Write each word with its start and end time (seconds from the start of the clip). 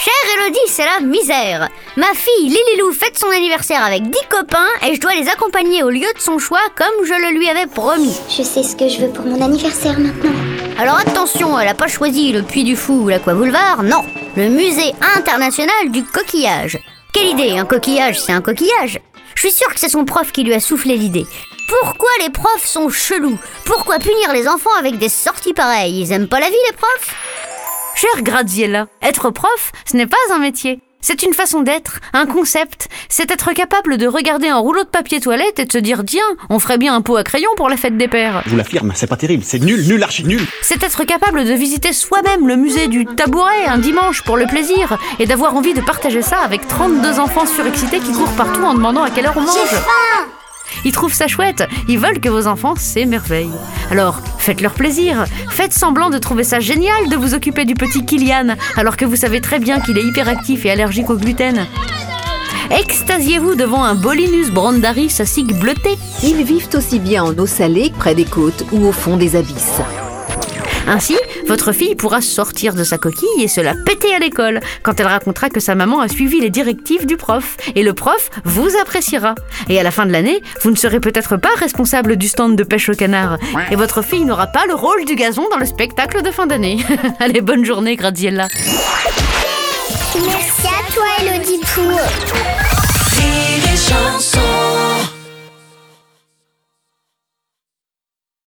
Chère 0.00 0.12
Elodie, 0.36 0.58
c'est 0.68 0.84
la 0.84 1.00
misère. 1.00 1.68
Ma 1.96 2.06
fille 2.14 2.48
Lililou 2.48 2.92
fête 2.92 3.18
son 3.18 3.30
anniversaire 3.30 3.82
avec 3.82 4.02
10 4.02 4.18
copains 4.28 4.68
et 4.86 4.94
je 4.94 5.00
dois 5.00 5.14
les 5.14 5.28
accompagner 5.28 5.82
au 5.82 5.90
lieu 5.90 6.06
de 6.14 6.20
son 6.20 6.38
choix 6.38 6.60
comme 6.76 7.04
je 7.04 7.14
le 7.14 7.36
lui 7.36 7.48
avais 7.48 7.66
promis. 7.66 8.16
Je 8.28 8.44
sais 8.44 8.62
ce 8.62 8.76
que 8.76 8.88
je 8.88 9.00
veux 9.00 9.08
pour 9.08 9.26
mon 9.26 9.40
anniversaire 9.44 9.98
maintenant. 9.98 10.30
Alors 10.78 10.98
attention, 10.98 11.58
elle 11.58 11.66
a 11.66 11.74
pas 11.74 11.88
choisi 11.88 12.30
le 12.32 12.42
Puy 12.42 12.62
du 12.62 12.76
Fou 12.76 12.92
ou 13.02 13.08
l'Aqua 13.08 13.34
Boulevard, 13.34 13.82
non. 13.82 14.04
Le 14.36 14.48
musée 14.48 14.94
international 15.16 15.90
du 15.90 16.04
coquillage. 16.04 16.78
Quelle 17.12 17.30
idée, 17.30 17.58
un 17.58 17.64
coquillage, 17.64 18.20
c'est 18.20 18.32
un 18.32 18.40
coquillage. 18.40 19.00
Je 19.34 19.40
suis 19.40 19.50
sûre 19.50 19.74
que 19.74 19.80
c'est 19.80 19.88
son 19.88 20.04
prof 20.04 20.30
qui 20.30 20.44
lui 20.44 20.54
a 20.54 20.60
soufflé 20.60 20.96
l'idée. 20.96 21.26
Pourquoi 21.68 22.10
les 22.20 22.30
profs 22.30 22.66
sont 22.66 22.88
chelous? 22.88 23.38
Pourquoi 23.64 23.98
punir 23.98 24.32
les 24.32 24.46
enfants 24.46 24.74
avec 24.78 24.98
des 24.98 25.08
sorties 25.08 25.54
pareilles? 25.54 26.00
Ils 26.00 26.12
aiment 26.12 26.28
pas 26.28 26.40
la 26.40 26.48
vie 26.48 26.56
les 26.70 26.76
profs? 26.76 27.14
Cher 28.00 28.22
Graziella, 28.22 28.86
être 29.02 29.30
prof, 29.30 29.72
ce 29.84 29.96
n'est 29.96 30.06
pas 30.06 30.16
un 30.32 30.38
métier. 30.38 30.78
C'est 31.00 31.24
une 31.24 31.34
façon 31.34 31.62
d'être, 31.62 31.98
un 32.12 32.26
concept. 32.26 32.86
C'est 33.08 33.28
être 33.32 33.52
capable 33.54 33.96
de 33.96 34.06
regarder 34.06 34.46
un 34.46 34.58
rouleau 34.58 34.84
de 34.84 34.88
papier 34.88 35.18
toilette 35.18 35.58
et 35.58 35.64
de 35.64 35.72
se 35.72 35.78
dire 35.78 36.04
tiens, 36.06 36.22
on 36.48 36.60
ferait 36.60 36.78
bien 36.78 36.94
un 36.94 37.00
pot 37.00 37.16
à 37.16 37.24
crayon 37.24 37.50
pour 37.56 37.68
la 37.68 37.76
fête 37.76 37.96
des 37.96 38.06
pères. 38.06 38.42
Je 38.44 38.50
vous 38.50 38.56
l'affirme, 38.56 38.92
c'est 38.94 39.08
pas 39.08 39.16
terrible, 39.16 39.42
c'est 39.42 39.58
nul, 39.58 39.84
nul, 39.84 40.00
archi 40.00 40.22
nul. 40.22 40.46
C'est 40.62 40.80
être 40.84 41.02
capable 41.02 41.44
de 41.44 41.54
visiter 41.54 41.92
soi-même 41.92 42.46
le 42.46 42.54
musée 42.54 42.86
du 42.86 43.04
tabouret 43.04 43.66
un 43.66 43.78
dimanche 43.78 44.22
pour 44.22 44.36
le 44.36 44.46
plaisir 44.46 44.96
et 45.18 45.26
d'avoir 45.26 45.56
envie 45.56 45.74
de 45.74 45.80
partager 45.80 46.22
ça 46.22 46.38
avec 46.38 46.68
32 46.68 47.18
enfants 47.18 47.46
surexcités 47.46 47.98
qui 47.98 48.12
courent 48.12 48.36
partout 48.36 48.62
en 48.62 48.74
demandant 48.74 49.02
à 49.02 49.10
quelle 49.10 49.26
heure 49.26 49.36
on 49.36 49.40
mange. 49.40 50.37
Ils 50.84 50.92
trouvent 50.92 51.12
ça 51.12 51.28
chouette, 51.28 51.66
ils 51.88 51.98
veulent 51.98 52.20
que 52.20 52.28
vos 52.28 52.46
enfants 52.46 52.74
s'émerveillent. 52.76 53.50
Alors, 53.90 54.20
faites-leur 54.38 54.72
plaisir, 54.72 55.24
faites 55.50 55.72
semblant 55.72 56.10
de 56.10 56.18
trouver 56.18 56.44
ça 56.44 56.60
génial 56.60 57.08
de 57.08 57.16
vous 57.16 57.34
occuper 57.34 57.64
du 57.64 57.74
petit 57.74 58.04
Kylian, 58.04 58.56
alors 58.76 58.96
que 58.96 59.04
vous 59.04 59.16
savez 59.16 59.40
très 59.40 59.58
bien 59.58 59.80
qu'il 59.80 59.98
est 59.98 60.04
hyperactif 60.04 60.66
et 60.66 60.70
allergique 60.70 61.10
au 61.10 61.16
gluten. 61.16 61.66
Extasiez-vous 62.70 63.54
devant 63.54 63.82
un 63.82 63.94
Bolinus 63.94 64.50
brandaris 64.50 65.14
à 65.18 65.24
cigues 65.24 65.58
bleutées. 65.58 65.98
Ils 66.22 66.44
vivent 66.44 66.68
aussi 66.74 66.98
bien 66.98 67.24
en 67.24 67.36
eau 67.38 67.46
salée 67.46 67.92
près 67.98 68.14
des 68.14 68.26
côtes 68.26 68.64
ou 68.72 68.86
au 68.86 68.92
fond 68.92 69.16
des 69.16 69.36
abysses. 69.36 69.80
Ainsi, 70.88 71.16
votre 71.46 71.72
fille 71.72 71.94
pourra 71.94 72.22
sortir 72.22 72.74
de 72.74 72.82
sa 72.82 72.96
coquille 72.96 73.28
et 73.42 73.48
se 73.48 73.60
la 73.60 73.74
péter 73.74 74.14
à 74.14 74.18
l'école 74.18 74.60
quand 74.82 74.98
elle 74.98 75.06
racontera 75.06 75.50
que 75.50 75.60
sa 75.60 75.74
maman 75.74 76.00
a 76.00 76.08
suivi 76.08 76.40
les 76.40 76.48
directives 76.50 77.04
du 77.04 77.16
prof. 77.16 77.56
Et 77.74 77.82
le 77.82 77.92
prof 77.92 78.30
vous 78.44 78.70
appréciera. 78.80 79.34
Et 79.68 79.78
à 79.78 79.82
la 79.82 79.90
fin 79.90 80.06
de 80.06 80.12
l'année, 80.12 80.42
vous 80.62 80.70
ne 80.70 80.76
serez 80.76 81.00
peut-être 81.00 81.36
pas 81.36 81.50
responsable 81.56 82.16
du 82.16 82.26
stand 82.26 82.56
de 82.56 82.64
pêche 82.64 82.88
au 82.88 82.94
canard. 82.94 83.38
Et 83.70 83.76
votre 83.76 84.02
fille 84.02 84.24
n'aura 84.24 84.46
pas 84.46 84.64
le 84.66 84.74
rôle 84.74 85.04
du 85.04 85.14
gazon 85.14 85.46
dans 85.50 85.58
le 85.58 85.66
spectacle 85.66 86.22
de 86.22 86.30
fin 86.30 86.46
d'année. 86.46 86.78
Allez, 87.20 87.42
bonne 87.42 87.64
journée, 87.64 87.96
Graziella. 87.96 88.48
Merci 90.14 90.66
à 90.66 90.88